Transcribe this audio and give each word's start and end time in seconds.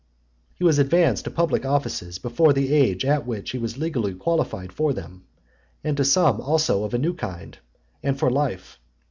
XXVI. 0.01 0.53
He 0.55 0.63
was 0.63 0.79
advanced 0.79 1.23
to 1.25 1.29
public 1.29 1.63
offices 1.63 2.17
before 2.17 2.53
the 2.53 2.73
age 2.73 3.05
at 3.05 3.27
which 3.27 3.51
he 3.51 3.59
was 3.59 3.77
legally 3.77 4.15
qualified 4.15 4.73
for 4.73 4.93
them; 4.93 5.25
and 5.83 5.95
to 5.95 6.03
some, 6.03 6.41
also, 6.41 6.83
of 6.83 6.95
a 6.95 6.97
new 6.97 7.13
kind, 7.13 7.59
and 8.01 8.17
for 8.17 8.31
life. 8.31 8.79